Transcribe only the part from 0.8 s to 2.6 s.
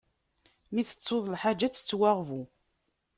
tettuḍ lḥaǧa, ad tettwaɣbu.